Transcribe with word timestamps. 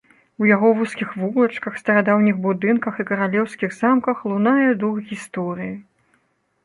У 0.43 0.47
яго 0.51 0.69
вузкіх 0.79 1.09
вулачках, 1.23 1.77
старадаўніх 1.81 2.39
будынках 2.45 2.93
і 3.03 3.05
каралеўскіх 3.09 3.77
замках 3.81 4.17
лунае 4.33 4.69
дух 4.85 4.95
гісторыі. 5.11 5.73